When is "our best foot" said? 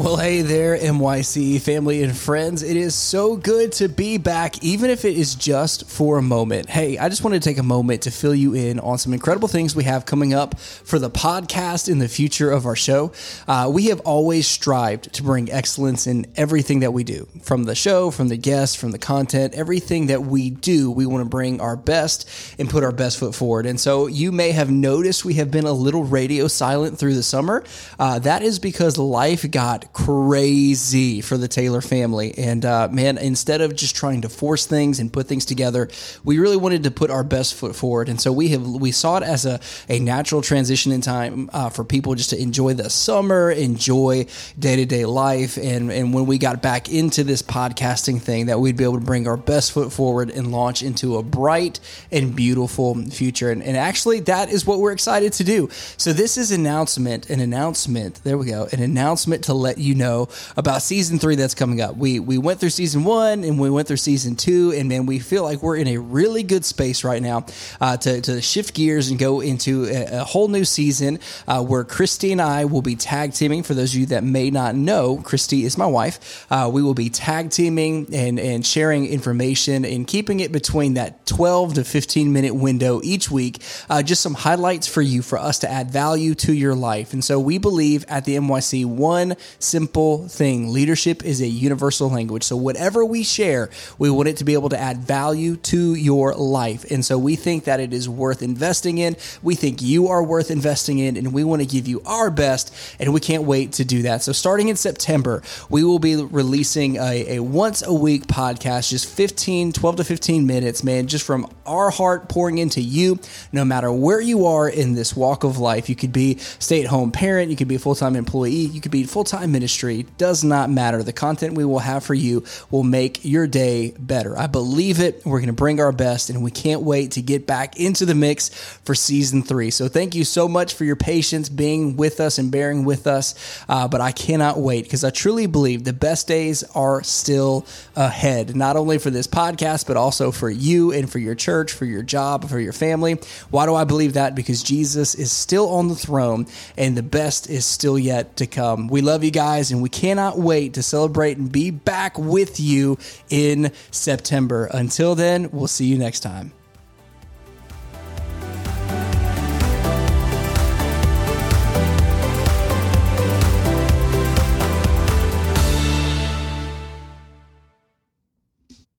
22.84-23.34, 37.10-37.74, 49.26-49.92